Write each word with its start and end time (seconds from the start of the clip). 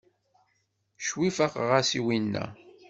Ccwi 1.01 1.29
faqeɣ-as 1.37 1.89
i 1.99 2.01
winna. 2.05 2.45